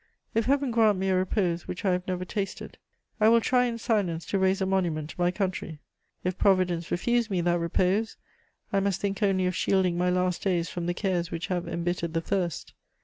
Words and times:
If 0.33 0.47
Heaven 0.47 0.71
grant 0.71 0.97
me 0.97 1.09
a 1.09 1.15
repose 1.15 1.67
which 1.67 1.85
I 1.85 1.91
have 1.91 2.07
never 2.07 2.25
tasted, 2.25 2.79
I 3.19 3.29
will 3.29 3.39
try 3.39 3.65
in 3.65 3.77
silence 3.77 4.25
to 4.25 4.39
raise 4.39 4.59
a 4.59 4.65
monument 4.65 5.11
to 5.11 5.21
my 5.21 5.29
country; 5.29 5.77
if 6.23 6.39
Providence 6.39 6.89
refuse 6.89 7.29
me 7.29 7.39
that 7.41 7.59
repose, 7.59 8.17
I 8.73 8.79
must 8.79 8.99
think 8.99 9.21
only 9.21 9.45
of 9.45 9.55
shielding 9.55 9.99
my 9.99 10.09
last 10.09 10.41
days 10.41 10.69
from 10.71 10.87
the 10.87 10.95
cares 10.95 11.29
which 11.29 11.45
have 11.49 11.67
embittered 11.67 12.15
the 12.15 12.21
first. 12.21 12.73